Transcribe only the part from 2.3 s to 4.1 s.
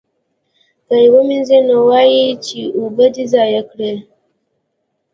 چې اوبه دې ضایع کړې.